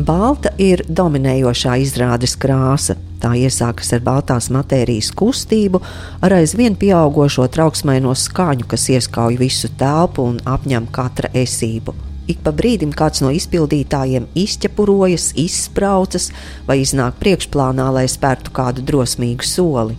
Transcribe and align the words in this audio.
Balta 0.00 0.48
ir 0.56 0.80
dominējošā 0.88 1.74
izrādes 1.82 2.32
krāsa. 2.40 2.94
Tā 3.20 3.34
iesākas 3.36 3.90
ar 3.92 4.00
baltās 4.00 4.46
matērijas 4.48 5.10
kustību, 5.12 5.80
ar 6.24 6.34
aizvien 6.38 6.76
pieaugušo 6.80 7.44
trauksmaino 7.52 8.14
skaņu, 8.16 8.64
kas 8.70 8.86
ieskauj 8.94 9.36
visu 9.36 9.68
telpu 9.76 10.24
un 10.24 10.38
apņem 10.48 10.86
katra 10.94 11.28
esību. 11.36 11.92
Ik 12.32 12.40
pa 12.46 12.52
brīdim 12.56 12.94
kāds 12.96 13.20
no 13.20 13.32
izpildītājiem 13.34 14.30
izķepurojas, 14.40 15.34
izspraucas 15.42 16.30
vai 16.68 16.78
iznāk 16.84 17.18
priekšplānā, 17.20 17.90
lai 17.92 18.06
spērtu 18.08 18.54
kādu 18.56 18.86
drosmīgu 18.86 19.44
soli. 19.44 19.98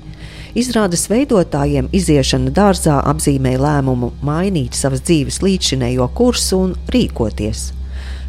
Izrādes 0.57 1.05
veidotājiem 1.11 1.91
iziešana 1.93 2.55
dārzā 2.55 2.97
apzīmē 3.11 3.53
lēmumu 3.61 4.15
mainīt 4.25 4.79
savas 4.79 5.05
dzīves 5.05 5.43
līdzšinējo 5.45 6.09
kursu 6.17 6.63
un 6.65 6.75
rīkoties. 6.89 7.69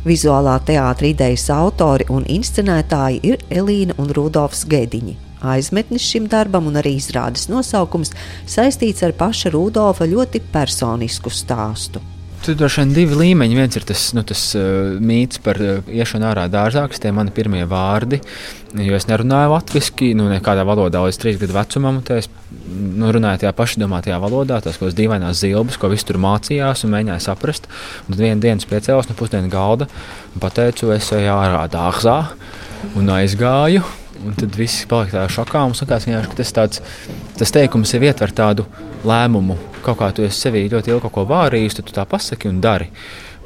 Vizuālā 0.03 0.57
teātra 0.67 1.07
idejas 1.07 1.45
autori 1.55 2.09
un 2.11 2.25
inscenētāji 2.27 3.21
ir 3.23 3.45
Elīna 3.55 3.95
un 4.03 4.11
Rudolfs 4.11 4.65
Gediņi. 4.67 5.15
Aizmetnis 5.53 6.03
šim 6.03 6.27
darbam 6.31 6.67
un 6.71 6.81
arī 6.81 6.97
izrādes 6.99 7.47
nosaukums 7.51 8.11
saistīts 8.51 9.07
ar 9.07 9.15
paša 9.19 9.55
Rudolfa 9.55 10.07
ļoti 10.11 10.43
personisku 10.51 11.31
stāstu. 11.31 12.03
Tur 12.43 12.57
droši 12.59 12.81
vien 12.81 12.93
divi 12.97 13.15
līmeņi. 13.21 13.55
Viens 13.55 13.77
ir 13.79 13.85
tas, 13.87 14.01
nu, 14.17 14.25
tas 14.27 14.41
uh, 14.59 14.97
mīts 14.99 15.39
par 15.45 15.61
uh, 15.63 15.77
iešanu 15.87 16.27
ārā 16.27 16.49
dārzā, 16.51 16.89
kas 16.91 16.99
tie 16.99 17.13
mani 17.15 17.31
pirmie 17.35 17.63
vārdi. 17.71 18.19
Jo 18.83 18.97
es 18.99 19.07
nerunāju 19.07 19.53
latviešu, 19.53 20.09
nu, 20.19 20.27
nekādā 20.33 20.65
valodā 20.67 21.05
līdz 21.05 21.21
trīs 21.23 21.39
gadu 21.39 21.55
vecumam. 21.55 22.01
Es 22.17 22.27
nu, 22.67 23.13
runāju 23.15 23.45
tajā 23.45 23.55
pašdomātajā 23.61 24.19
valodā, 24.25 24.59
tās 24.59 24.75
kaut 24.75 24.89
kādas 24.89 24.99
dīvainas 24.99 25.39
zilbes, 25.39 25.79
ko 25.79 25.93
viss 25.93 26.09
tur 26.09 26.19
mācījās 26.25 26.83
un 26.83 26.95
mēģināja 26.97 27.27
saprast. 27.29 27.71
Un 28.09 28.17
tad 28.17 28.25
vienā 28.27 28.43
dienā 28.43 28.71
piecēlos 28.75 29.07
no 29.13 29.19
pusdienas 29.23 29.53
galda 29.53 29.87
un 30.35 30.43
pateicu, 30.43 30.91
es 30.97 31.15
eju 31.15 31.31
ārā 31.37 31.63
dārzā 31.71 32.25
un 32.99 33.19
aizgāju. 33.21 33.87
Un 34.27 34.35
tad 34.39 34.59
viss 34.59 34.83
palika 34.91 35.21
tādā 35.21 35.31
šokā. 35.31 35.63
Mums 35.69 35.87
liekas, 35.87 36.11
ka 36.11 36.43
tas, 36.43 36.57
tāds, 36.59 36.83
tas 37.39 37.55
teikums 37.55 37.95
jau 37.95 38.03
ietver 38.03 38.35
tādu 38.35 38.67
lēmumu. 39.09 39.59
Kaut 39.83 39.99
kā 40.01 40.13
tu 40.15 40.29
sevi 40.31 40.69
ļoti 40.71 40.93
ilgi 40.93 41.05
kaut 41.07 41.15
ko 41.17 41.27
vārījis, 41.31 41.79
tad 41.79 41.89
tu 41.89 41.95
tā 41.97 42.07
pasaki 42.09 42.51
un 42.51 42.61
dari. 42.63 42.91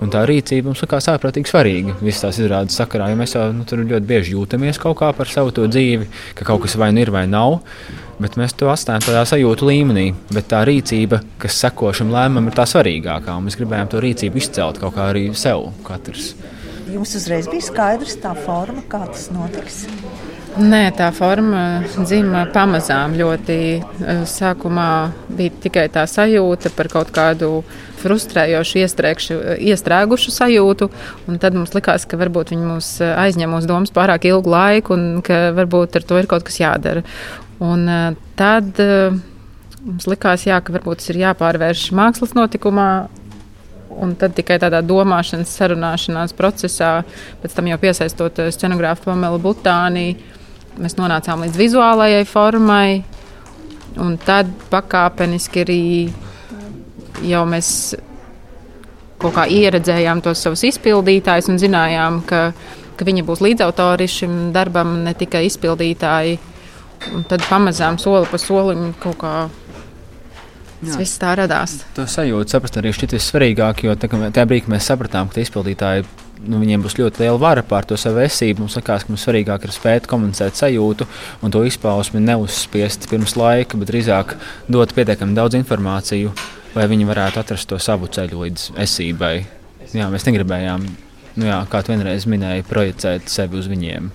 Un 0.05 0.11
tā 0.13 0.27
rīcība 0.29 0.69
mums 0.69 0.83
likās 0.85 1.07
ārprātīgi 1.09 1.49
svarīga. 1.49 1.95
Visas 2.05 2.27
tās 2.27 2.41
izrādes 2.43 2.77
sakarā, 2.77 3.09
jo 3.09 3.17
mēs 3.17 3.33
jau 3.33 3.47
nu, 3.57 3.65
ļoti 3.65 4.05
bieži 4.05 4.35
jūtamies 4.35 4.81
kaut 4.83 4.99
kā 5.01 5.09
par 5.17 5.31
savu 5.33 5.55
dzīvi, 5.57 6.11
ka 6.37 6.45
kaut 6.45 6.67
kas 6.67 6.77
vai 6.77 6.91
nu 6.93 7.01
ir 7.01 7.13
vai 7.15 7.25
nav. 7.31 7.63
Bet 8.21 8.37
mēs 8.41 8.53
to 8.57 8.69
atstājam 8.73 9.05
tādā 9.05 9.25
sajūtu 9.29 9.71
līmenī. 9.71 10.11
Bet 10.33 10.51
tā 10.53 10.63
rīcība, 10.69 11.23
kas 11.41 11.57
seko 11.65 11.95
šim 11.97 12.13
lēmumam, 12.13 12.51
ir 12.51 12.57
tā 12.57 12.69
svarīgākā. 12.69 13.41
Mēs 13.45 13.57
gribējām 13.57 13.93
to 13.93 14.05
rīcību 14.05 14.41
izcelt 14.41 14.81
kaut 14.85 14.97
kā 14.97 15.11
arī 15.15 15.31
sev. 15.37 15.71
Katrs. 15.89 16.35
Jums 16.93 17.17
uzreiz 17.19 17.49
bija 17.51 17.65
skaidrs 17.65 18.21
tā 18.21 18.37
forma, 18.45 18.85
kā 18.89 19.05
tas 19.09 19.31
notiks. 19.33 19.87
Nē, 20.57 20.87
tā 20.97 21.11
forma 21.13 21.83
dzimta 21.85 22.47
pamazām. 22.49 23.13
Ļoti 23.19 23.57
eh, 23.77 24.21
sākumā 24.25 24.89
bija 25.29 25.53
tikai 25.67 25.83
tā 25.93 26.07
sajūta 26.09 26.71
par 26.73 26.89
kaut 26.89 27.11
kādu 27.13 27.59
frustrējošu, 28.01 28.79
iestrēgušu 28.81 30.33
sajūtu. 30.33 30.89
Tad 31.43 31.59
mums 31.59 31.75
likās, 31.77 32.07
ka 32.09 32.17
varbūt 32.17 32.55
viņi 32.55 32.69
mūs 32.71 32.89
eh, 33.05 33.13
aizņem 33.27 33.53
uz 33.59 33.69
domas 33.69 33.93
pārāk 33.93 34.25
ilgu 34.31 34.55
laiku 34.55 34.95
un 34.97 35.21
ka 35.27 35.51
varbūt 35.59 35.99
ar 36.01 36.07
to 36.09 36.21
ir 36.23 36.29
kaut 36.31 36.47
kas 36.49 36.57
jādara. 36.63 37.03
Un 37.61 37.85
eh, 37.93 38.07
tad 38.41 38.81
mums 39.85 40.09
likās, 40.09 40.47
jā, 40.49 40.63
ka 40.65 40.73
varbūt 40.73 41.03
tas 41.03 41.13
ir 41.13 41.21
jāpārvērš 41.21 41.91
mākslas 42.01 42.33
notikumā. 42.39 42.89
Un 43.97 44.17
tad 44.19 44.33
tikai 44.37 44.57
tādā 44.61 44.81
domāšanas, 44.85 45.53
sarunāšanās 45.57 46.33
procesā, 46.37 46.91
pēc 47.41 47.55
tam 47.57 47.69
jau 47.71 47.79
piesaistot 47.81 48.41
scenogrāfu 48.53 49.07
Pamelu 49.07 49.39
Butāniju, 49.41 50.35
mēs 50.81 50.97
nonācām 50.99 51.45
līdz 51.47 51.61
vizuālajai 51.61 52.25
formai, 52.29 53.03
un 54.03 54.17
tad 54.21 54.51
pakāpeniski 54.73 55.63
arī 55.65 55.83
jau 57.27 57.45
mēs 57.49 57.71
kaut 59.21 59.37
kā 59.39 59.47
ieredzējām 59.49 60.21
tos 60.25 60.43
savus 60.45 60.67
izpildītājus 60.69 61.49
un 61.53 61.61
zinājām, 61.61 62.21
ka, 62.29 62.51
ka 62.97 63.09
viņi 63.09 63.25
būs 63.27 63.45
līdzautori 63.45 64.09
šim 64.11 64.37
darbam, 64.57 64.99
ne 65.07 65.17
tikai 65.17 65.47
izpildītāji. 65.49 66.37
Un 67.13 67.25
tad 67.29 67.45
pamazām 67.49 67.99
soli 68.01 68.29
pa 68.31 68.39
solim 68.41 68.91
kaut 69.01 69.19
kā 69.21 69.37
Tas 70.77 70.93
Jā. 70.93 70.99
viss 71.01 71.21
tā 71.21 71.33
radās. 71.39 71.79
To 71.97 72.05
sajūtu 72.05 72.53
saprast 72.53 72.77
arī 72.77 72.93
šķiet 72.93 73.15
vissvarīgāk, 73.17 73.81
jo 73.87 73.95
tajā 73.97 74.45
brīdī, 74.45 74.69
mēs 74.69 74.89
sapratām, 74.91 75.31
ka 75.33 75.41
izpildītāji 75.41 76.05
nu, 76.51 76.61
viņiem 76.63 76.85
būs 76.85 76.99
ļoti 76.99 77.25
liela 77.25 77.39
vara 77.41 77.65
pār 77.67 77.87
to 77.89 77.99
savu 78.01 78.23
esību. 78.25 78.65
Mums 78.65 78.77
liekas, 78.79 79.07
ka 79.07 79.13
mums 79.13 79.25
svarīgāk 79.27 79.67
ir 79.67 79.75
spēt 79.75 80.09
komunicēt 80.11 80.59
sajūtu 80.59 81.09
un 81.43 81.55
to 81.55 81.65
izpausmi 81.69 82.23
neuzspiest 82.25 83.09
pirms 83.11 83.37
laika, 83.39 83.79
bet 83.81 83.93
drīzāk 83.93 84.37
dot 84.73 84.95
pietiekami 84.97 85.37
daudz 85.37 85.59
informāciju, 85.59 86.35
lai 86.77 86.91
viņi 86.91 87.09
varētu 87.09 87.43
atrast 87.43 87.71
to 87.71 87.81
savu 87.83 88.11
ceļu 88.13 88.45
līdz 88.47 88.71
esībai. 88.87 89.35
Jā, 89.95 90.09
mēs 90.11 90.27
negribējām 90.27 90.87
nu 91.37 91.49
jā, 91.49 91.59
kā 91.71 91.83
tu 91.85 91.93
vienreiz 91.93 92.27
minēji, 92.29 92.65
projicēt 92.69 93.31
sevi 93.33 93.61
uz 93.61 93.69
viņiem. 93.71 94.09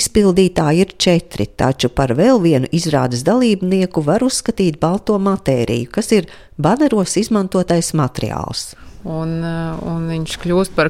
Izpildītāji 0.00 0.84
ir 0.84 0.94
četri, 1.00 1.46
taču 1.46 1.90
par 1.92 2.14
vēl 2.16 2.40
vienu 2.42 2.70
izrādes 2.74 3.24
dalībnieku 3.26 4.04
var 4.04 4.24
uzskatīt 4.26 4.80
balto 4.82 5.18
matēriju, 5.20 5.90
kas 5.94 6.12
ir 6.16 6.30
baneros 6.56 7.18
izmantotais 7.20 7.92
materiāls. 7.96 8.72
Un, 9.04 9.36
un 9.44 10.04
viņš 10.08 10.38
kļūst 10.40 10.72
par 10.76 10.88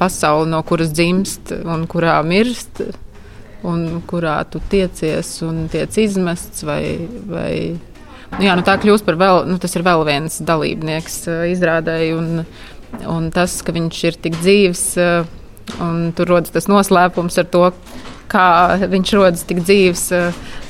pasauli, 0.00 0.50
no 0.50 0.60
kuras 0.66 0.90
dzimst 0.90 1.52
un 1.62 1.86
kurā 1.90 2.16
mirst, 2.26 2.82
un 3.64 4.02
kurā 4.08 4.40
tu 4.50 4.60
tiecies 4.70 5.30
un 5.46 5.64
tiec 5.72 5.94
izmests. 6.02 6.64
Vai, 6.66 6.82
vai, 7.30 7.54
nu 8.34 8.42
jā, 8.48 8.56
nu 8.58 8.66
tā 8.66 8.76
kļūst 8.82 9.06
par 9.06 9.18
vēl, 9.20 9.44
nu 9.46 9.60
tas 9.62 9.78
ir 9.78 9.86
vēl 9.86 10.04
viens 10.08 10.40
dalībnieks 10.42 11.20
izrādēji. 11.54 12.14
Un, 12.18 12.46
un 13.10 13.30
tas, 13.34 13.60
ka 13.62 13.74
viņš 13.74 14.04
ir 14.10 14.20
tik 14.26 14.38
dzīves, 14.42 14.86
un 15.82 16.08
tur 16.18 16.34
rodas 16.34 16.54
tas 16.54 16.66
noslēpums 16.70 17.38
ar 17.40 17.50
to, 17.50 17.68
kā 18.30 18.46
viņš 18.90 19.14
rodas 19.16 19.46
tik 19.46 19.62
dzīves, 19.62 20.08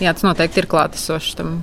jā, 0.03 0.13
tas 0.13 0.27
noteikti 0.27 0.61
ir 0.61 0.69
klātesošs 0.71 1.39
tam 1.41 1.63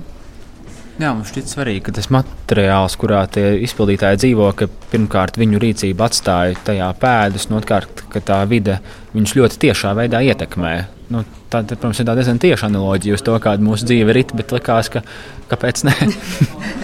Jā, 1.02 1.10
man 1.18 1.26
šķiet 1.26 1.50
svarīgi, 1.50 1.80
ka 1.88 1.92
tas 1.96 2.06
materiāls, 2.14 2.94
kurā 3.00 3.24
tie 3.34 3.56
izpildītāji 3.66 4.20
dzīvo, 4.20 4.44
ka 4.54 4.68
pirmkārt 4.92 5.38
viņu 5.40 5.58
rīcība 5.64 6.06
atstāja 6.06 6.60
tajā 6.68 6.90
pēdas, 7.02 7.48
un 7.50 7.58
otrkārt, 7.58 8.04
ka 8.12 8.22
tā 8.22 8.38
vide 8.46 8.78
viņus 9.10 9.34
ļoti 9.40 9.58
tiešā 9.64 9.96
veidā 9.98 10.20
ietekmē. 10.28 10.74
Nu, 11.10 11.24
tā, 11.50 11.64
protams, 11.66 11.98
ir 11.98 12.06
diezgan 12.06 12.38
tieša 12.44 12.70
analoģija 12.70 13.18
uz 13.18 13.26
to, 13.26 13.34
kāda 13.42 13.66
mūsu 13.66 13.88
dzīve 13.90 14.14
ir, 14.14 14.22
bet 14.38 14.54
likās, 14.54 14.92
ka 14.94 15.02
kāpēc 15.50 15.82
ne? 15.90 15.96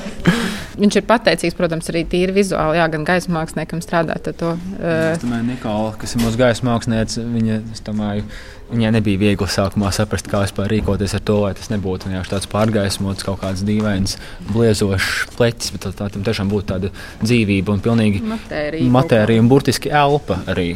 Viņš 0.78 1.00
ir 1.00 1.06
pateicīgs, 1.08 1.56
protams, 1.58 1.88
arī 1.90 2.04
tīri 2.06 2.34
vizuāli, 2.36 2.78
jā, 2.78 2.84
gan 2.92 3.06
gaisa 3.06 3.32
māksliniekam 3.34 3.80
strādāt 3.82 4.28
ar 4.30 4.36
to. 4.38 4.52
Es 4.78 5.24
domāju, 5.24 5.48
Nikola, 5.48 5.90
kas 5.98 6.14
ir 6.14 6.22
mūsu 6.22 6.38
gaisa 6.38 6.66
mākslinieks, 6.68 7.18
viņa, 7.18 7.56
domāju, 7.88 8.22
viņai 8.70 8.92
nebija 8.94 9.20
viegli 9.24 9.48
sākumā 9.50 9.90
saprast, 9.96 10.30
kā 10.30 10.44
vispār 10.44 10.70
rīkoties 10.70 11.16
ar 11.18 11.24
to, 11.26 11.40
lai 11.42 11.50
tas 11.58 11.72
nebūtu 11.72 12.12
vienkārši 12.12 12.34
tāds 12.34 12.50
pārgaismots, 12.52 13.26
kaut 13.26 13.42
kāds 13.42 13.64
dīvains, 13.66 14.18
bliezošs 14.52 15.34
pleķis, 15.34 15.74
bet 15.74 15.88
tā, 15.88 15.94
tā 15.98 16.08
tam 16.14 16.26
tiešām 16.28 16.52
būtu 16.52 16.70
tāda 16.70 16.92
dzīvība 17.24 17.74
un 17.74 17.82
pilnīgi 17.82 18.22
matērija, 18.28 18.94
matērija 18.94 19.42
un 19.42 19.50
burtiski 19.50 19.90
elpa 19.90 20.42
arī. 20.46 20.70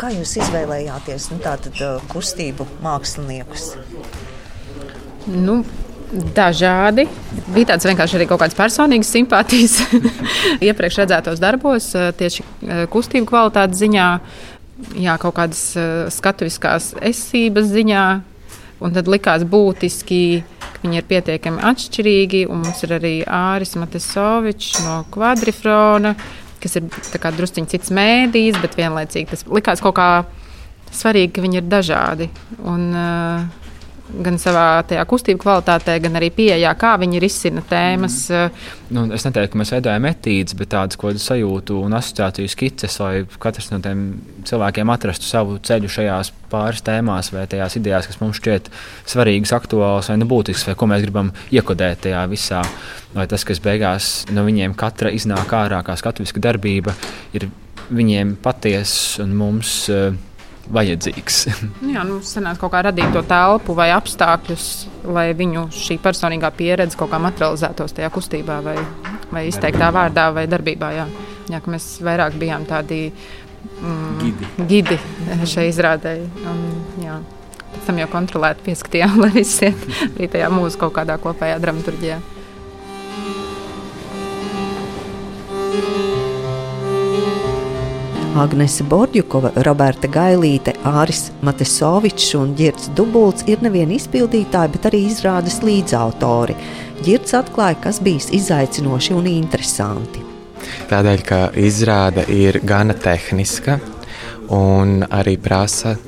Kā 0.00 0.08
jūs 0.14 0.38
izvēlējāties 0.40 1.28
nu, 1.34 1.42
tātad, 1.44 1.76
kustību 2.10 2.64
māksliniekus? 2.82 3.74
Nu, 5.28 5.60
Dažādi. 6.12 7.06
Bija 7.54 7.70
tāds 7.70 7.86
vienkārši 7.88 8.18
arī 8.18 8.26
kaut 8.28 8.42
kāds 8.42 8.56
personīgs 8.56 9.08
simpātijas 9.14 9.78
iepriekš 10.68 10.98
redzētos 11.00 11.40
darbos, 11.40 11.86
eh, 11.96 12.10
tieši 12.18 12.44
eh, 12.44 12.82
kustību 12.92 13.30
kvalitātes 13.30 13.80
ziņā, 13.80 14.08
jā, 15.00 15.14
kaut 15.22 15.38
kādas 15.38 15.62
eh, 15.80 15.86
skatuviskās 16.12 16.90
esības 17.00 17.70
ziņā. 17.72 18.04
Un 18.82 18.92
tad 18.92 19.08
likās 19.08 19.46
būtiski, 19.46 20.20
ka 20.60 20.82
viņi 20.82 21.00
ir 21.00 21.08
pietiekami 21.08 21.62
atšķirīgi. 21.70 22.44
Mums 22.50 22.82
ir 22.84 22.96
arī 22.98 23.14
Āris 23.24 23.76
Matesovičs 23.78 24.82
no 24.82 24.98
Quadrifrona, 25.14 26.16
kas 26.60 26.76
ir 26.76 26.90
drusciņš 27.38 27.72
cits 27.72 27.94
mēdījis, 27.94 28.58
bet 28.60 28.76
vienlaicīgi 28.76 29.30
tas 29.32 29.46
likās 29.46 29.80
kaut 29.80 29.96
kā 29.96 30.10
svarīgi, 30.92 31.30
ka 31.36 31.46
viņi 31.46 31.62
ir 31.62 31.70
dažādi. 31.70 32.28
Un, 32.66 32.88
uh, 32.90 33.62
gan 34.22 34.36
savā 34.40 34.82
kustību 35.08 35.40
kvalitātē, 35.42 35.94
gan 36.02 36.18
arī 36.18 36.28
pieejā, 36.34 36.72
kā 36.78 36.94
viņi 37.00 37.20
risina 37.22 37.62
tēmas. 37.68 38.16
Mm. 38.32 38.64
Nu, 38.92 39.04
es 39.16 39.24
neteiktu, 39.24 39.54
ka 39.54 39.60
mēs 39.60 39.72
veidojam 39.72 40.08
etīdes, 40.10 40.56
bet 40.58 40.72
tādas 40.74 40.98
ko 41.00 41.12
sajūtu 41.16 41.78
un 41.80 41.96
asociāciju 41.96 42.50
skices, 42.52 42.98
lai 43.00 43.22
katrs 43.42 43.70
no 43.72 43.80
tiem 43.84 44.04
cilvēkiem 44.48 44.92
atrastu 44.92 45.28
savu 45.28 45.56
ceļu 45.64 45.90
šajās 45.96 46.32
pāris 46.52 46.84
tēmās 46.84 47.32
vai 47.32 47.46
tajās 47.48 47.78
idejās, 47.80 48.10
kas 48.10 48.20
mums 48.20 48.40
šķiet 48.42 48.68
svarīgas, 49.08 49.54
aktuālas 49.56 50.10
vai 50.12 50.18
nu 50.20 50.28
būtiskas, 50.28 50.68
vai 50.68 50.76
ko 50.76 50.90
mēs 50.92 51.06
gribam 51.06 51.32
iekodēt 51.54 52.04
tajā 52.08 52.26
visā. 52.32 52.60
Lai 53.16 53.26
tas, 53.28 53.44
kas 53.48 53.60
beigās 53.64 54.12
no 54.32 54.44
viņiem 54.44 54.76
katra 54.78 55.12
iznāk 55.12 55.52
ārā 55.56 55.82
kā 55.86 55.96
skatuviska 56.00 56.40
darbība, 56.42 56.96
ir 57.36 57.48
viņiem 57.92 58.36
patiesa 58.44 59.24
un 59.24 59.34
mums. 59.36 59.78
Uh, 59.92 60.12
vajadzīgs. 60.70 61.38
Jā, 61.92 62.04
nu, 62.06 62.20
sanāk 62.26 62.60
kaut 62.62 62.72
kā 62.74 62.82
radīt 62.86 63.12
to 63.14 63.22
telpu 63.26 63.74
vai 63.78 63.90
apstākļus, 63.94 64.66
lai 65.12 65.28
viņu 65.38 65.66
šī 65.74 65.98
personīgā 66.02 66.52
pieredze 66.56 66.98
kaut 66.98 67.12
kā 67.12 67.20
materializētos 67.22 67.96
tajā 67.96 68.10
kustībā 68.14 68.60
vai, 68.64 68.78
vai 69.32 69.46
izteiktā 69.50 69.90
vārdā 69.94 70.30
vai 70.34 70.46
darbībā. 70.50 70.92
Jā, 70.96 71.06
jā 71.52 71.62
mēs 71.66 71.94
vairāk 72.04 72.38
bijām 72.40 72.66
tādi 72.68 73.04
mm, 73.10 74.18
gidi. 74.22 74.50
gidi 74.74 75.00
šai 75.54 75.70
izrādē. 75.72 76.18
Un. 76.46 77.22
Pēc 77.72 77.86
tam 77.88 77.98
jau 78.02 78.08
kontrolēti 78.12 78.66
pieskatījām, 78.66 79.16
lai 79.22 79.30
viss 79.32 79.62
iet 79.64 79.86
arī 80.10 80.28
tajā 80.34 80.50
mūsu 80.52 80.78
kaut 80.82 80.92
kādā 80.98 81.16
kopējā 81.22 81.56
dramaturgijā. 81.62 82.18
Agnese 88.32 88.84
Borģukova, 88.88 89.50
Roberta 89.66 90.08
Gailīte, 90.08 90.72
Āris 90.88 91.26
Matesovičs 91.44 92.30
un 92.38 92.54
Girts 92.56 92.88
Dubults 92.96 93.44
ir 93.50 93.60
nevien 93.60 93.90
izpildītāji, 93.92 94.72
bet 94.72 94.86
arī 94.88 95.02
izrādes 95.10 95.58
līdzautori. 95.60 96.56
Girts 97.04 97.36
atklāja, 97.36 97.76
kas 97.84 98.00
bijis 98.00 98.30
izaicinoši 98.32 99.12
un 99.18 99.28
interesanti. 99.28 100.24
Tādēļ, 100.88 101.24
ka 101.28 101.40
izrāde 101.60 102.24
ir 102.32 102.62
gana 102.64 102.96
tehniska 102.96 103.76
un 104.56 105.02
arī 105.12 105.36
prasa 105.36 105.98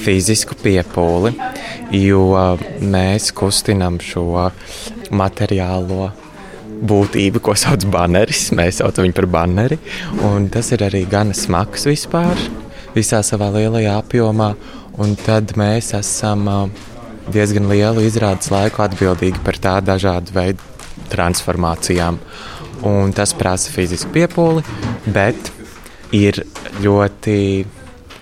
fizisku 0.00 0.56
piepūli, 0.64 1.34
jo 2.00 2.24
mēs 2.80 3.34
kustinām 3.36 4.00
šo 4.00 4.48
materiālo 5.12 6.08
būtību, 6.80 7.42
ko 7.44 7.54
sauc 7.58 7.84
par 7.86 8.06
baneris. 8.06 8.48
Mēs 8.56 8.80
saucam 8.80 9.06
viņu 9.06 9.16
par 9.16 9.28
baneri. 9.30 9.78
Tas 10.52 10.72
ir 10.74 10.84
arī 10.86 11.04
gan 11.10 11.34
smags 11.36 11.86
vispār, 11.88 12.40
visā 12.96 13.22
savā 13.26 13.50
lielajā 13.54 13.96
apjomā. 14.00 14.54
Un 15.00 15.14
tad 15.16 15.54
mēs 15.56 15.92
esam 15.96 16.48
diezgan 17.30 17.68
lielu 17.70 18.04
izrādes 18.04 18.50
laiku 18.52 18.82
atbildīgi 18.84 19.42
par 19.46 19.58
tā 19.62 19.76
dažādu 19.84 20.34
veidu 20.36 20.64
transformācijām. 21.12 22.18
Un 22.86 23.12
tas 23.16 23.34
prasa 23.36 23.72
fizisku 23.72 24.12
piepūli, 24.14 24.64
bet 25.12 25.50
ir 26.16 26.42
ļoti 26.80 27.36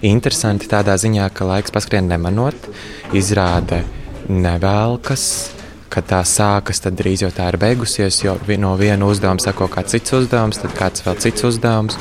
interesanti 0.08 0.70
tādā 0.70 0.96
ziņā, 0.99 1.28
ka 1.34 1.46
laiks 1.49 1.75
paskrien 1.75 2.11
nemanot, 2.11 2.69
izrāde 3.16 3.84
nevēlkas 4.28 5.57
kad 5.93 6.08
tā 6.11 6.23
sākas, 6.26 6.82
tad 6.85 6.96
drīz 6.99 7.25
jau 7.25 7.31
tā 7.35 7.49
ir 7.52 7.58
beigusies. 7.61 8.23
Jo 8.25 8.37
no 8.61 8.75
viena 8.81 9.08
uzdevuma 9.08 9.43
sako 9.43 9.69
kāds 9.73 9.96
cits 9.96 10.17
uzdevums, 10.20 10.61
tad 10.62 10.75
kāds 10.79 11.05
vēl 11.06 11.20
cits 11.25 11.46
uzdevums. 11.49 11.99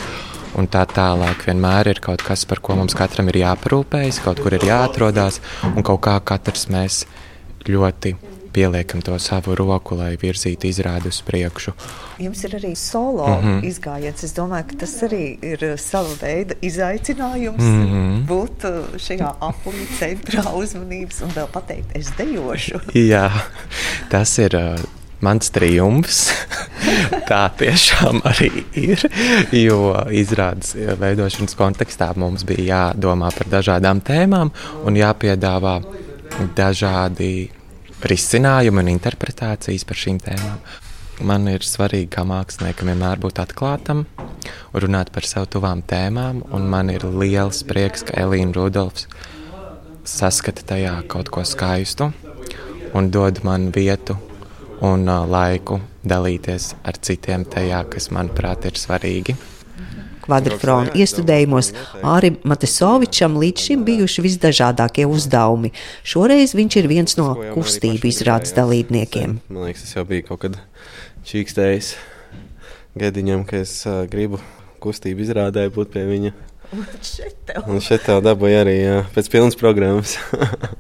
Un 0.57 0.69
tā 0.71 0.85
tālāk 0.89 1.43
vienmēr 1.45 1.91
ir 1.91 2.01
kaut 2.01 2.23
kas, 2.25 2.45
par 2.49 2.63
ko 2.65 2.77
mums 2.79 2.95
katram 2.97 3.29
ir 3.29 3.43
jāparūpējas, 3.43 4.23
kaut 4.25 4.41
kur 4.41 4.55
ir 4.57 4.65
jāatrodas, 4.65 5.41
un 5.75 5.85
kaut 5.85 6.01
kā 6.07 6.17
katrs 6.25 6.65
mēs 6.73 7.03
ļoti 7.67 8.15
pieliekam 8.57 9.01
to 9.05 9.19
savu 9.21 9.53
roku, 9.55 9.93
lai 9.99 10.15
virzītu 10.17 10.65
izrādi 10.65 11.11
uz 11.13 11.19
priekšu. 11.21 11.75
Jums 12.17 12.43
ir 12.47 12.55
arī 12.57 12.73
solo 12.75 13.27
mm 13.27 13.43
-hmm. 13.43 13.59
izgājiens. 13.69 14.23
Es 14.23 14.33
domāju, 14.33 14.65
ka 14.69 14.75
tas 14.79 14.95
arī 15.03 15.37
ir 15.41 15.63
uh, 15.63 15.79
sava 15.79 16.15
veida 16.21 16.55
izaicinājums 16.61 17.63
mm 17.63 17.85
-hmm. 17.87 18.25
būt 18.27 18.65
uh, 18.69 18.97
šajā 18.97 19.31
aplī 19.39 19.85
centrā 19.99 20.53
uzmanības 20.53 21.21
un 21.21 21.29
vēl 21.29 21.47
pateikt, 21.53 21.89
es 21.93 22.11
dejošu. 22.17 22.79
Jā, 23.13 23.31
tas 24.09 24.37
ir. 24.37 24.55
Uh, 24.55 24.79
mans 25.21 25.49
triumfs. 25.49 26.29
Tā 27.29 27.49
tiešām 27.57 28.21
arī 28.23 28.63
ir. 28.73 29.01
Jo 29.51 30.05
izrādes 30.11 30.75
veidošanas 30.99 31.55
kontekstā 31.55 32.13
mums 32.15 32.43
bija 32.43 32.63
jādomā 32.75 33.31
par 33.37 33.47
dažādām 33.47 34.01
tēmām 34.01 34.51
un 34.85 34.95
jāpiedāvā 34.95 35.81
dažādi 36.55 37.49
risinājumi 38.05 38.83
un 38.83 38.91
interpretācijas 38.91 39.85
par 39.87 39.97
šīm 39.97 40.19
tēmām. 40.21 40.59
Man 41.25 41.47
ir 41.49 41.65
svarīgi, 41.65 42.11
kā 42.13 42.21
māksliniekam, 42.29 42.91
vienmēr 42.91 43.17
būt 43.21 43.41
atklātam 43.41 44.05
un 44.05 44.83
runāt 44.83 45.09
par 45.15 45.25
sev 45.25 45.47
tuvām 45.49 45.81
tēmām. 45.81 46.43
Man 46.69 46.93
ir 46.93 47.07
liels 47.09 47.63
prieks, 47.65 48.05
ka 48.05 48.19
Elīna 48.21 48.53
Rudolfs 48.53 49.07
saskata 50.07 50.63
tajā 50.75 50.93
kaut 51.09 51.31
ko 51.33 51.43
skaistu 51.43 52.11
un 52.95 53.09
dod 53.11 53.41
man 53.43 53.71
vietu 53.75 54.15
un 54.85 55.09
uh, 55.09 55.25
laiku 55.25 55.81
dalīties 56.07 56.75
ar 56.85 57.01
citiem 57.01 57.43
tajā, 57.49 57.81
kas 57.91 58.11
manuprāt 58.13 58.69
ir 58.69 58.77
svarīgi 58.79 59.35
kvadrifrona 60.27 60.93
iestudējumos 60.97 61.71
Ārim 62.05 62.37
Matesovičam 62.47 63.39
līdz 63.41 63.67
šim 63.69 63.85
bijuši 63.87 64.25
visdažādākie 64.25 65.07
uzdevumi. 65.09 65.73
Šoreiz 66.07 66.53
viņš 66.57 66.79
ir 66.81 66.89
viens 66.91 67.17
no 67.19 67.31
kustību 67.55 68.11
izrādes 68.11 68.53
dalībniekiem. 68.57 69.39
Man 69.49 69.67
liekas, 69.67 69.87
tas 69.87 69.97
jau 69.97 70.05
bija 70.09 70.27
kaut 70.29 70.43
kad 70.45 70.59
čīkstējis 71.27 71.95
Gediņam, 72.97 73.43
ka 73.45 73.59
es 73.61 73.79
uh, 73.85 74.05
gribu 74.09 74.39
kustību 74.81 75.21
izrādē 75.21 75.67
būt 75.73 75.93
pie 75.93 76.05
viņa. 76.07 76.33
Un 76.73 77.79
šeit 77.79 78.03
tev 78.07 78.23
dabūja 78.25 78.63
arī 78.65 78.75
jā, 78.79 78.97
pēc 79.15 79.29
pilnas 79.31 79.57
programmas. 79.59 80.17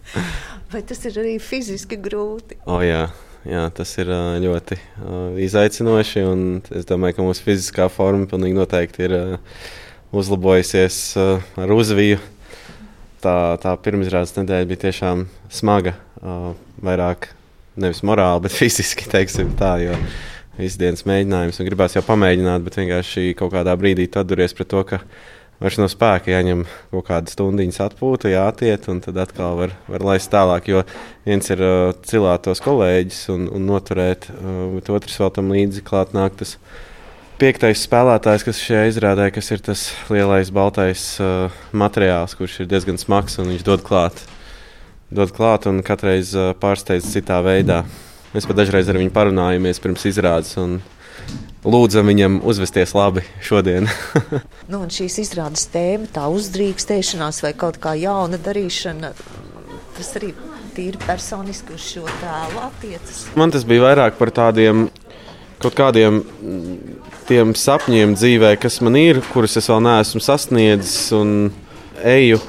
Vai 0.73 0.81
tas 0.83 0.99
ir 1.07 1.21
arī 1.21 1.37
fiziski 1.39 1.99
grūti? 2.01 2.57
O, 2.67 2.81
jā 2.83 3.05
jā, 3.47 3.63
tas 3.73 3.93
ir 4.01 4.11
ļoti 4.43 4.77
izaicinoši. 5.47 6.23
Es 6.79 6.87
domāju, 6.89 7.17
ka 7.17 7.27
mūsu 7.27 7.45
fiziskā 7.45 7.87
forma 7.91 8.27
pilnīgi 8.29 8.57
noteikti 8.57 9.07
ir 9.07 9.17
uzlabojusies 10.15 10.99
ar 11.17 11.73
uzviju. 11.75 12.19
Tā, 13.23 13.37
tā 13.63 13.73
pirmizrādes 13.81 14.35
nedēļa 14.37 14.69
bija 14.69 14.83
tiešām 14.87 15.25
smaga. 15.49 15.95
Vairāk 16.83 17.31
nevis 17.77 18.03
morāli, 18.05 18.45
bet 18.45 18.57
fiziski. 18.61 19.07
Tā, 19.09 19.77
jo 19.81 19.95
visas 20.57 20.77
dienas 20.81 21.05
mēģinājums, 21.07 21.59
un 21.61 21.69
gribās 21.69 21.95
jau 21.97 22.03
pamēģināt, 22.05 22.63
bet 22.65 22.79
vienkārši 22.79 23.33
kaut 23.37 23.53
kādā 23.53 23.75
brīdī 23.77 24.07
atduries 24.09 24.55
pret 24.57 24.71
to, 24.73 24.83
ka 24.89 25.01
vairs 25.63 25.77
no 25.81 25.87
spēka 25.89 26.31
jāņem 26.31 26.65
kaut 26.91 27.07
kāda 27.07 27.33
stundiņas 27.33 27.79
atpūta, 27.87 28.29
jātiet, 28.31 28.87
un 28.91 29.01
tad 29.03 29.17
atkal 29.21 29.57
var, 29.59 29.73
var 29.89 30.05
laist 30.11 30.29
tālāk. 30.33 30.69
Jo 30.69 30.83
viens 31.25 31.49
ir 31.53 31.63
uh, 31.63 31.93
cilāt 32.07 32.45
tos 32.45 32.61
kolēģis 32.63 33.23
un, 33.33 33.47
un 33.53 33.65
noturēt, 33.69 34.29
uh, 34.33 34.67
bet 34.75 34.91
otrs 34.93 35.17
vēl 35.21 35.33
tam 35.35 35.51
līdzi 35.53 35.85
klāt 35.87 36.13
nāk 36.17 36.37
tas 36.39 36.55
piektais 37.41 37.83
spēlētājs, 37.85 38.45
kas 38.45 38.61
šajā 38.61 38.87
izrādē, 38.91 39.29
kas 39.33 39.51
ir 39.53 39.63
tas 39.65 39.87
lielais 40.13 40.51
baltais 40.53 41.05
uh, 41.21 41.53
materiāls, 41.73 42.37
kurš 42.37 42.61
ir 42.63 42.69
diezgan 42.69 43.01
smags 43.01 43.37
un 43.41 43.53
viņš 43.53 43.65
dod 43.65 43.85
klāt. 43.85 44.25
Dod 45.13 45.31
klāt 45.33 45.65
un 45.69 45.81
katreiz 45.85 46.35
uh, 46.37 46.51
pārsteidz 46.59 47.09
citā 47.13 47.39
veidā. 47.45 47.83
Mēs 48.33 48.45
pat 48.45 48.57
dažreiz 48.59 48.89
ar 48.91 48.99
viņu 48.99 49.13
parunājamies 49.15 49.79
pirms 49.81 50.03
izrādes. 50.09 50.53
Un, 50.59 50.81
lūdzam 51.67 52.07
viņam 52.11 52.39
uzvesties 52.47 52.93
labi 52.97 53.23
šodien. 53.43 53.89
nu, 54.71 54.83
šīs 54.91 55.19
izrādes 55.25 55.67
tēma, 55.73 56.09
tā 56.13 56.27
uzdrīkstēšanās 56.31 57.41
vai 57.45 57.53
kaut 57.57 57.79
kā 57.83 57.95
jauna 57.99 58.39
darīšana, 58.41 59.11
tas 59.97 60.13
arī 60.19 60.33
tīri 60.77 61.01
personiski 61.01 61.73
uz 61.75 61.85
šo 61.95 62.05
tēlu 62.21 62.61
attiecas. 62.67 63.25
Man 63.39 63.53
tas 63.53 63.65
bija 63.67 63.87
vairāk 63.87 64.19
par 64.19 64.31
tādiem 64.35 64.87
kaut 65.61 65.77
kādiem 65.77 66.21
tiem 67.27 67.55
sapņiem 67.57 68.13
dzīvē, 68.17 68.53
kas 68.61 68.79
man 68.85 68.99
ir, 68.99 69.23
kurus 69.33 69.57
es 69.59 69.69
vēl 69.71 69.81
neesmu 69.87 70.21
sasniedzis 70.23 71.09
un 71.17 71.49
eju. 72.05 72.39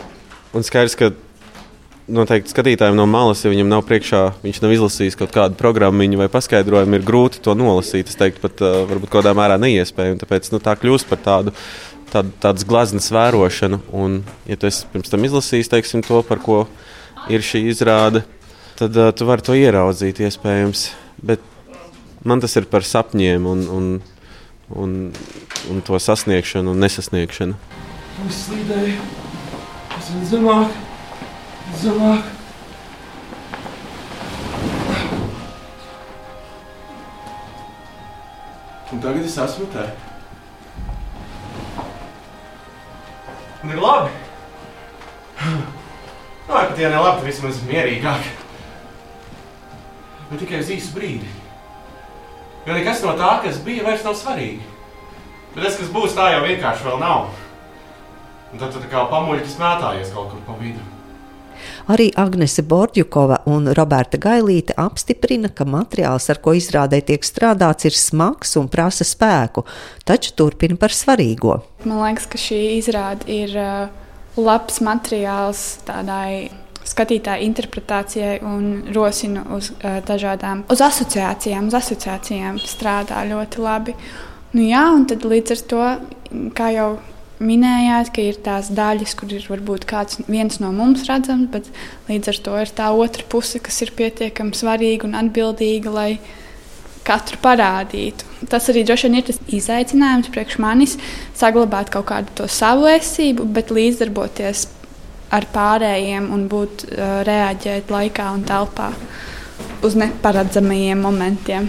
Un 0.56 0.64
skaidrs, 0.64 0.97
ka 0.97 1.11
noteikti 2.09 2.53
skatītājiem 2.53 2.97
no 2.97 3.05
malas, 3.09 3.43
ja 3.45 3.53
viņam 3.53 3.69
nav 3.71 3.85
priekšā, 3.88 4.23
viņš 4.43 4.62
nav 4.65 4.73
izlasījis 4.75 5.17
kaut 5.19 5.33
kādu 5.35 5.59
programmu 5.61 6.07
vai 6.19 6.29
paskaidrojumu, 6.33 6.99
ir 6.99 7.07
grūti 7.07 7.43
to 7.45 7.55
nolasīt. 7.59 8.09
Es 8.09 8.19
teiktu, 8.19 8.43
pat 8.45 8.62
uh, 8.65 8.81
varbūt 8.88 9.12
kaut 9.12 9.23
kādā 9.23 9.35
mērā 9.37 9.59
neiespējami. 9.61 10.21
Tāpēc 10.23 10.50
nu, 10.55 10.62
tā 10.65 10.75
kļūst 10.81 11.09
par 11.11 11.23
tādu. 11.25 11.55
Tād, 12.09 12.31
tādas 12.41 12.65
glazūras 12.65 13.11
vērošanu, 13.12 13.83
un, 13.93 14.23
ja 14.49 14.57
tu 14.57 14.65
esi 14.65 14.87
pirms 14.88 15.12
tam 15.12 15.27
izlasījis 15.29 15.69
teiksim, 15.69 16.00
to, 16.07 16.23
par 16.25 16.41
ko 16.41 16.62
ir 17.29 17.45
šī 17.45 17.67
izrāde, 17.69 18.23
tad 18.81 18.97
uh, 18.97 19.11
tu 19.12 19.29
vari 19.29 19.45
to 19.45 19.57
ieraudzīt, 19.59 20.23
iespējams. 20.25 20.87
Bet 21.21 21.45
man 22.25 22.41
tas 22.41 22.57
ir 22.57 22.71
par 22.73 22.87
sapņiem 22.88 23.45
un, 23.53 23.69
un, 23.77 23.93
un, 24.73 24.99
un 25.69 25.85
to 25.85 26.00
sasniegšanu 26.00 26.73
un 26.73 26.85
nesasniegšanu. 26.87 27.61
Es 28.25 28.45
slīdēju, 28.49 29.09
es 29.99 30.09
esmu 30.09 30.29
zemāk 30.33 30.88
zemāk. 31.82 32.35
Un 38.92 39.02
tagad 39.04 39.25
es 39.25 39.37
esmu 39.38 39.68
te. 39.73 39.85
Un 43.62 43.75
ir 43.75 43.82
labi. 43.82 44.11
Vai 46.49 46.64
pat 46.70 46.78
ja 46.80 46.88
ne 46.90 47.02
labi, 47.02 47.20
tad 47.20 47.28
vismaz 47.28 47.61
mierīgāk. 47.68 48.30
Bet 50.30 50.40
tikai 50.42 50.62
uz 50.64 50.73
īsu 50.73 50.94
brīdi. 50.97 51.30
Jo 52.66 52.75
nekas 52.76 53.04
no 53.04 53.14
tā, 53.16 53.30
kas 53.44 53.61
bija, 53.64 53.85
vairs 53.87 54.04
nav 54.04 54.16
svarīgi. 54.18 54.64
Bet 55.54 55.62
tas, 55.62 55.78
kas 55.80 55.92
būs, 55.92 56.16
tā 56.16 56.32
jau 56.35 56.44
vienkārši 56.44 56.88
vēl 56.88 57.00
nav. 57.00 57.30
Un 58.52 58.61
tad 58.61 58.73
tu 58.73 58.88
kā 58.88 59.04
pamuļķis 59.12 59.61
mētājies 59.61 60.14
kaut 60.16 60.32
kur 60.32 60.47
pa 60.49 60.56
vidu. 60.61 60.98
Arī 61.88 62.11
Agnese 62.21 62.61
Bordjukova 62.68 63.38
un 63.49 63.71
Roberta 63.73 64.18
Gailīte 64.21 64.75
apstiprina, 64.76 65.49
ka 65.49 65.64
materiāls, 65.64 66.26
ar 66.28 66.42
ko 66.45 66.52
izrādē 66.52 67.00
tiek 67.00 67.25
strādāts, 67.25 67.88
ir 67.88 67.97
smags 67.97 68.52
un 68.61 68.68
prasa 68.68 69.07
spēku, 69.09 69.64
taču 70.04 70.35
turpina 70.37 70.76
par 70.76 70.92
svarīgo. 70.92 71.57
Man 71.88 72.02
liekas, 72.02 72.28
ka 72.28 72.40
šī 72.42 72.61
izrāde 72.76 73.25
ir 73.33 73.57
uh, 73.57 73.88
labs 74.37 74.83
materiāls 74.85 75.64
tādai 75.88 76.50
skatītāja 76.88 77.45
interpretācijai 77.49 78.38
un 78.45 78.92
rosina 78.92 79.47
uz 79.57 79.73
uh, 79.73 80.02
dažādām 80.04 80.66
uz 80.68 80.85
asociācijām. 80.85 81.73
Uz 81.73 81.80
asociācijām 81.80 82.61
strādā 82.68 83.25
ļoti 83.33 83.64
labi. 83.64 83.97
Nu, 84.52 84.61
jā, 84.68 84.85
un 84.92 85.09
tad 85.09 85.25
līdz 85.25 85.57
ar 85.57 85.64
to, 85.73 85.88
kā 86.52 86.68
jau 86.76 86.90
minējāt, 87.42 88.11
ka 88.14 88.25
ir 88.25 88.40
tās 88.45 88.71
daļas, 88.75 89.14
kur 89.18 89.33
ir 89.35 89.47
varbūt 89.49 89.87
kāds 89.88 90.21
viens 90.26 90.59
no 90.62 90.73
mums 90.75 91.07
redzams, 91.09 91.49
bet 91.52 91.71
līdz 92.09 92.33
ar 92.33 92.42
to 92.47 92.59
ir 92.62 92.75
tā 92.80 92.90
otra 92.95 93.25
puse, 93.30 93.61
kas 93.62 93.80
ir 93.85 93.95
pietiekami 93.99 94.57
svarīga 94.59 95.09
un 95.09 95.16
atbildīga, 95.18 95.92
lai 95.95 96.11
katru 97.09 97.38
parādītu. 97.40 98.26
Tas 98.52 98.68
arī 98.68 98.85
droši 98.85 99.09
vien 99.09 99.21
ir 99.21 99.28
tas 99.30 99.38
izaicinājums 99.49 100.28
priekš 100.35 100.59
manis, 100.61 100.99
saglabāt 101.38 101.92
kaut 101.95 102.11
kādu 102.11 102.35
to 102.42 102.49
savu 102.52 102.88
esību, 102.90 103.49
bet 103.57 103.73
līdzdarboties 103.73 104.66
ar 105.33 105.47
pārējiem 105.52 106.28
un 106.33 106.47
būt 106.52 106.87
reaģēt 107.28 107.92
laikā 107.92 108.30
un 108.37 108.45
telpā 108.49 108.92
uz 109.85 109.97
neparedzamajiem 109.99 111.00
momentiem. 111.04 111.68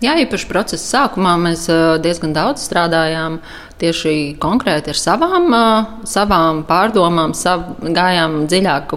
Jā, 0.00 0.14
īpaši 0.16 0.46
procesa 0.48 0.86
sākumā 0.96 1.34
mēs 1.42 1.66
diezgan 2.00 2.32
daudz 2.32 2.62
strādājām 2.64 3.40
tieši 3.80 4.14
konkrēti 4.40 4.92
ar 4.92 4.98
savām, 4.98 5.54
savām 6.08 6.62
pārdomām, 6.68 7.34
sav, 7.36 7.64
gājām 7.80 8.44
dziļāk, 8.50 8.96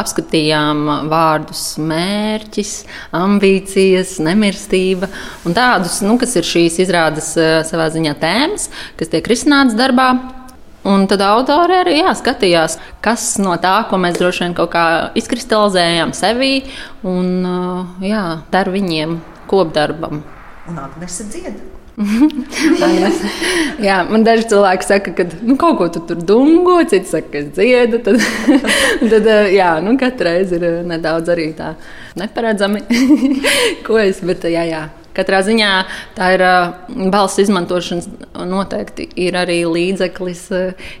apskatījām 0.00 0.84
vārdus, 1.12 1.64
mērķis, 1.80 2.72
ambīcijas, 3.16 4.16
nemirstība 4.24 5.10
un 5.44 5.56
tādus, 5.56 6.00
nu, 6.06 6.16
kas 6.20 6.36
ir 6.40 6.48
šīs 6.48 6.80
izrādes 6.86 7.34
savā 7.68 7.90
ziņā 7.94 8.16
tēmas, 8.22 8.70
kas 9.00 9.12
tiek 9.12 9.30
risināts 9.30 9.76
darbā. 9.78 10.14
Un 10.84 11.06
tad 11.08 11.22
autori 11.24 11.78
arī 11.80 11.94
jā, 11.96 12.10
skatījās, 12.12 12.74
kas 13.04 13.38
no 13.40 13.54
tā, 13.56 13.86
ko 13.88 13.96
mēs 14.02 14.18
droši 14.20 14.44
vien 14.44 14.56
kaut 14.58 14.74
kā 14.74 14.84
izkristalizējām 15.16 16.12
sevī, 16.12 16.58
un 17.08 17.46
jā, 18.04 18.24
dar 18.52 18.68
viņiem 18.74 19.16
kopdarbam. 19.48 20.20
Un 20.68 20.82
Agnese 20.84 21.24
dzied. 21.32 21.56
jā, 23.86 24.00
man 24.08 24.24
daži 24.26 24.48
cilvēki 24.50 24.86
saka, 24.88 25.12
ka 25.14 25.26
nu, 25.46 25.54
kaut 25.60 25.78
ko 25.78 25.86
tu 25.94 26.02
tur 26.08 26.18
dungo, 26.26 26.80
citi 26.90 27.06
saka, 27.06 27.30
ka 27.30 27.38
es 27.42 27.52
dziedu. 27.54 28.00
Tad, 28.02 28.18
tad 29.12 29.30
jā, 29.54 29.70
nu, 29.84 29.94
katra 30.00 30.34
reize 30.34 30.58
ir 30.58 30.82
nedaudz 30.88 31.30
arī 31.34 31.52
tā 31.58 31.74
neparedzami, 32.18 32.82
ko 33.86 34.00
es. 34.02 34.20
Bet, 34.26 34.46
jā, 34.50 34.66
jā. 34.68 34.84
Katrā 35.14 35.44
ziņā 35.46 35.70
tā 36.16 36.32
ir 36.34 36.42
balss 37.14 37.38
izmantošana, 37.38 38.02
noteikti 38.50 39.06
ir 39.22 39.38
arī 39.38 39.60
līdzeklis, 39.70 40.48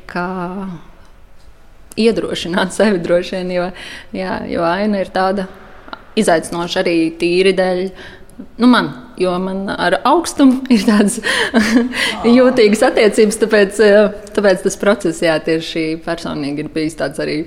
kā 0.06 0.28
iedrošināt 1.98 2.74
sevi 2.74 3.02
droši 3.02 3.40
vien, 3.40 3.50
jo, 3.56 3.66
jā, 4.14 4.36
jo 4.50 4.62
aina 4.66 5.02
ir 5.02 5.10
tāda 5.14 5.48
izaicinoša 6.18 6.84
arī 6.84 6.98
tīri 7.18 7.54
dēļ 7.58 7.88
Nu, 8.58 8.66
man, 8.66 8.88
jo 9.16 9.34
man 9.38 9.68
ar 9.70 9.98
augstumu 10.04 10.62
ir 10.72 10.84
tādas 10.86 11.20
jūtīgas 12.36 12.82
attiecības, 12.88 13.38
tāpēc, 13.42 13.80
eh, 13.84 14.08
tāpēc 14.34 14.64
tas 14.66 14.78
process, 14.80 15.22
jā, 15.24 15.36
tieši 15.44 15.84
personīgi 16.04 16.64
ir 16.64 16.72
bijis 16.74 16.98
tāds 16.98 17.22
arī, 17.22 17.38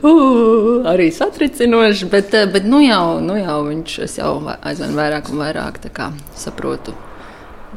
uh, 0.00 0.84
arī 0.90 1.10
satricinošs, 1.14 2.04
bet, 2.12 2.34
eh, 2.34 2.46
bet 2.50 2.68
nu 2.68 2.82
jau, 2.84 3.20
nu 3.24 3.38
jau 3.40 3.58
viņš 3.70 3.98
jau 4.18 4.36
aizvien 4.60 4.94
vairāk 4.98 5.32
un 5.32 5.42
vairāk 5.44 5.82
kā, 5.94 6.12
saprotu. 6.36 6.96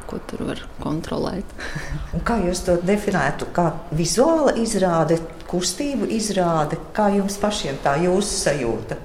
Ko 0.07 0.21
tur 0.23 0.45
var 0.47 0.61
kontrolēt? 0.79 1.49
kā 2.27 2.37
jūs 2.45 2.63
to 2.67 2.77
definētu? 2.85 3.49
Kā 3.55 3.73
vizuāla 3.95 4.53
izrāde, 4.61 5.19
kustību 5.49 6.07
izrāde, 6.15 6.79
kā 6.95 7.09
jums 7.15 7.35
pašiem 7.41 7.79
tā 7.83 7.97
jūsu 8.05 8.39
sajūta? 8.45 8.99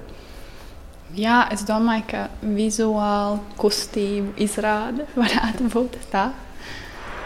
Jā, 1.13 1.43
es 1.53 1.67
domāju, 1.69 2.07
ka 2.09 2.21
vizuāli 2.41 3.41
kustību 3.61 4.33
izrāde 4.41 5.05
varētu 5.21 5.69
būt 5.73 5.99
tā. 6.13 6.31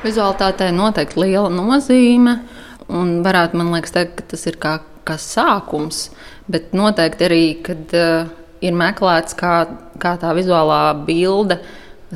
Vizualitātei 0.03 0.73
noteikti 0.75 1.21
liela 1.23 1.51
nozīme. 1.53 2.41
Un 2.87 3.21
varētu, 3.23 3.59
man 3.59 3.71
liekas, 3.75 3.95
teikt, 3.95 4.17
ka 4.19 4.27
tas 4.33 4.45
ir 4.47 4.59
kā, 4.63 4.77
kā 5.07 5.17
sākums, 5.19 6.09
bet 6.51 6.75
noteikti 6.75 7.27
arī, 7.27 7.45
kad 7.67 7.95
uh, 7.99 8.29
ir 8.63 8.77
meklēts, 8.79 9.35
kā, 9.39 9.55
kā 10.03 10.15
tā 10.23 10.31
vizuālā 10.39 10.81
bilde 11.07 11.59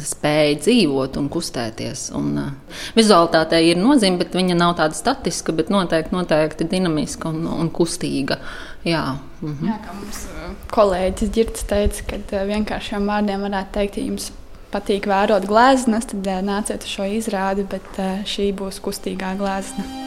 spēja 0.06 0.58
dzīvot 0.64 1.18
un 1.20 1.28
kustēties. 1.32 2.08
Un, 2.16 2.32
uh, 2.40 2.80
vizualitātei 2.96 3.70
ir 3.70 3.80
nozīme, 3.80 4.20
bet 4.22 4.36
viņa 4.36 4.58
nav 4.58 4.76
tāda 4.80 4.98
statiska, 4.98 5.54
bet 5.56 5.72
noteikti, 5.72 6.14
noteikti 6.16 6.68
dinamiska 6.70 7.30
un, 7.32 7.46
un 7.50 7.70
kustīga. 7.74 8.40
Jā, 8.86 9.04
mhm. 9.42 9.70
Jā 9.70 9.78
kā 9.84 9.96
mums 9.96 10.26
kolēģis 10.74 11.32
Girts 11.34 11.66
teica, 11.68 12.06
ka 12.12 12.44
vienkāršiem 12.48 13.08
vārdiem 13.10 13.48
varētu 13.48 13.76
teikt, 13.76 13.98
ja 14.00 14.08
jums 14.08 14.30
patīk 14.70 15.08
vērot 15.10 15.48
gleznas, 15.50 16.06
tad 16.10 16.30
nāciet 16.46 16.86
uz 16.86 16.94
šo 16.94 17.08
izrādi, 17.18 17.66
bet 17.68 18.04
šī 18.30 18.52
būs 18.56 18.80
kustīgā 18.84 19.34
glezna. 19.40 19.99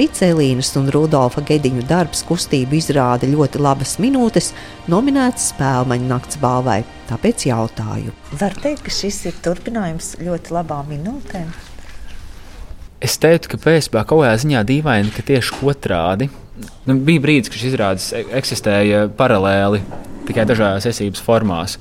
Cits 0.00 0.22
Elīnas 0.24 0.70
un 0.80 0.86
Rudolfa 0.88 1.42
Gediņu 1.44 1.82
darbs 1.84 2.22
kustību 2.24 2.78
izrāda 2.78 3.28
ļoti 3.28 3.60
labas 3.60 3.98
minūtes, 4.00 4.46
nominēts 4.88 5.50
Spēlmaņa 5.50 6.08
nakts 6.08 6.38
balvai. 6.40 6.78
Tāpēc 7.10 7.44
jautāju. 7.50 8.14
Var 8.40 8.56
teikt, 8.62 8.86
ka 8.86 8.94
šis 8.96 9.18
ir 9.28 9.36
turpinājums 9.44 10.14
ļoti 10.24 10.56
labām 10.56 10.88
minūtēm? 10.94 11.52
Es 13.04 13.20
teiktu, 13.20 13.52
ka 13.52 13.60
pēcpusdienā 13.60 14.08
kaut 14.08 14.24
kādā 14.24 14.40
ziņā 14.40 14.64
dīvaini, 14.72 15.12
ka 15.12 15.28
tieši 15.34 15.60
otrādi. 15.68 16.32
Nu, 16.88 16.96
bija 16.96 17.20
brīdis, 17.20 17.52
kad 17.52 17.60
šis 17.60 17.74
izrādes 17.74 18.10
e- 18.16 18.24
eksistēja 18.40 19.10
paralēli 19.20 19.84
tikai 20.30 20.48
dažādās 20.48 20.88
esības 20.88 21.20
formās. 21.28 21.76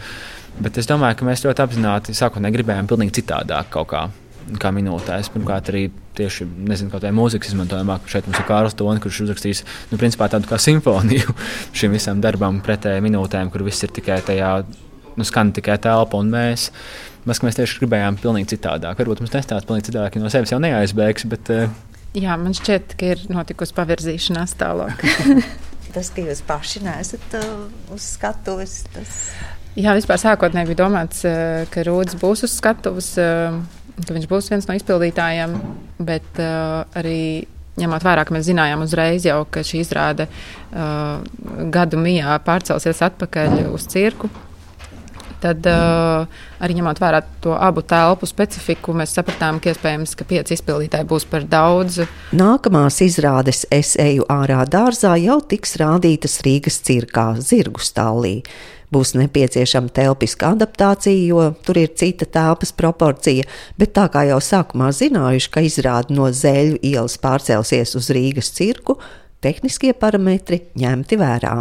Bet 0.60 0.76
es 0.76 0.92
domāju, 0.92 1.22
ka 1.22 1.32
mēs 1.32 1.48
ļoti 1.48 1.70
apzināti 1.70 2.20
sākotnēji 2.20 2.60
gribējām 2.60 2.92
pavisam 2.92 3.16
citādāk 3.16 3.72
kaut 3.80 3.96
kā 3.96 4.10
kā 4.62 4.72
minūtēs. 4.74 5.29
Pirmkārt, 5.34 5.70
arī 5.72 5.86
tieši 6.18 6.48
nezinu, 6.70 6.91
kāda 6.94 7.12
mūzikas 7.15 7.53
izmantojamā. 7.53 8.00
Šeit 8.10 8.27
mums 8.27 8.39
ir 8.41 8.48
Kārls 8.48 8.77
Tonis, 8.79 9.01
kurš 9.03 9.24
uzrakstījis 9.27 9.63
nu, 9.91 10.00
tādu 10.00 10.50
kā 10.50 10.60
simfoniju 10.62 11.36
šim 11.77 11.96
visam 11.96 12.24
darbam, 12.24 12.62
pretēji 12.65 13.06
minūtēm, 13.06 13.51
kur 13.53 13.63
viss 13.68 13.86
ir 13.86 13.94
tikai 13.96 14.20
tajā, 14.25 14.51
nu, 15.15 15.27
skan 15.27 15.53
tikai 15.56 15.77
telpa 15.84 16.20
un 16.20 16.34
mēs. 16.34 16.70
Mēs, 17.27 17.44
mēs 17.44 17.60
tieši 17.60 17.82
gribējām 17.84 18.18
pilnīgi 18.22 18.56
citādāk. 18.56 18.98
Varbūt 18.98 19.22
mums 19.22 19.36
nestāsta 19.36 19.68
pilnīgi 19.68 19.91
citādāk, 19.91 20.15
ja 20.15 20.24
no 20.24 20.32
sevis 20.34 20.53
jau 20.53 20.62
neaizbēgs. 20.63 21.27
Bet, 21.29 21.51
uh... 21.53 21.68
Jā, 22.18 22.39
man 22.39 22.56
šķiet, 22.58 22.96
ka 22.98 23.13
ir 23.13 23.25
notikusi 23.29 23.75
pavirzīšanās 23.77 24.56
tālāk. 24.58 25.03
tas, 25.94 26.12
ka 26.13 26.24
jūs 26.24 26.41
paši 26.48 26.84
nesat 26.86 27.36
uh, 27.38 27.65
uz 27.94 28.06
skatuves. 28.15 28.82
Tas... 28.94 29.18
Jā, 29.79 29.94
vispār 29.98 30.22
sākotnēji 30.22 30.72
bija 30.72 30.82
domāts, 30.86 31.22
uh, 31.27 31.65
ka 31.74 31.84
Rūdas 31.88 32.18
būs 32.20 32.46
uz 32.48 32.56
skatuves. 32.56 33.12
Uh, 33.22 33.60
ka 34.06 34.15
viņš 34.15 34.27
būs 34.32 34.50
viens 34.53 34.68
no 34.70 34.75
izpildītājiem, 34.79 35.56
bet 36.06 36.41
uh, 36.41 36.84
arī 37.00 37.48
ņemot 37.79 38.03
vērā, 38.03 38.25
ka 38.27 38.36
mēs 38.36 38.50
zinājām 38.50 38.84
uzreiz, 38.84 39.25
jau, 39.27 39.41
ka 39.51 39.63
šī 39.65 39.84
izrāde 39.86 40.27
uh, 40.27 41.24
gadu 41.72 42.00
mijā 42.01 42.38
pārcelsies 42.46 43.01
atpakaļ 43.10 43.65
uz 43.72 43.88
cirku. 43.91 44.32
Tad 45.39 45.63
uh, 45.72 46.25
arī 46.60 46.75
ņemot 46.75 47.00
vērā 47.00 47.22
to 47.39 47.53
abu 47.56 47.79
telpu 47.88 48.27
specifiku, 48.27 48.91
mēs 49.00 49.13
sapratām, 49.15 49.62
ka 49.63 49.72
iespējams, 49.72 50.18
ka 50.20 50.27
pieci 50.27 50.58
izpildītāji 50.58 51.08
būs 51.08 51.25
par 51.32 51.46
daudz. 51.48 52.01
Nākamās 52.36 53.00
izrādes 53.06 53.63
Es 53.72 53.94
eju 54.00 54.27
ārā 54.27 54.65
dārzā 54.68 55.13
jau 55.22 55.39
tiks 55.39 55.77
rādītas 55.79 56.41
Rīgas 56.44 56.82
cirkā, 56.84 57.29
Zirgu 57.39 57.79
stāvī 57.79 58.41
būs 58.93 59.15
nepieciešama 59.19 59.93
telpiska 59.96 60.53
adaptācija, 60.55 61.27
jo 61.29 61.50
tur 61.65 61.81
ir 61.81 61.93
cita 61.98 62.25
telpas 62.25 62.74
proporcija, 62.75 63.48
bet 63.79 63.96
tā 63.98 64.08
kā 64.13 64.25
jau 64.29 64.39
sākumā 64.43 64.91
zinājuši, 64.96 65.51
ka 65.53 65.65
izrāda 65.65 66.15
no 66.15 66.29
Zēļu 66.34 66.81
ielas 66.81 67.17
pārcelsies 67.22 67.96
uz 68.00 68.12
Rīgas 68.15 68.53
cirku, 68.55 69.00
tehniskie 69.41 69.93
parametri 69.98 70.65
ņemti 70.79 71.19
vērā. 71.19 71.58